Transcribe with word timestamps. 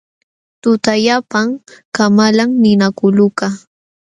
Tutallapam 0.61 1.49
kamalan 1.95 2.49
ninakulukaq. 2.61 3.53